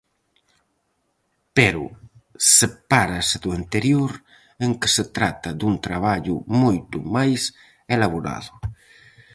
[1.57, 1.83] Pero
[2.57, 4.11] sepárase do anterior
[4.65, 7.41] en que se trata dun traballo moito máis
[7.95, 8.53] elaborado.